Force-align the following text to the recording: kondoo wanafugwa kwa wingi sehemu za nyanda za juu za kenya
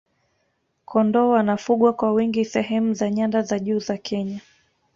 kondoo 0.85 1.29
wanafugwa 1.29 1.93
kwa 1.93 2.11
wingi 2.13 2.45
sehemu 2.45 2.93
za 2.93 3.09
nyanda 3.09 3.41
za 3.41 3.59
juu 3.59 3.79
za 3.79 3.97
kenya 3.97 4.39